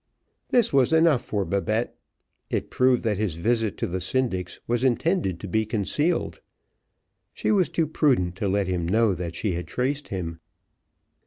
[0.49, 1.95] This was enough for Babette,
[2.49, 6.41] it proved that his visit to the syndic's was intended to be concealed;
[7.35, 10.39] she was too prudent to let him know that she had traced him.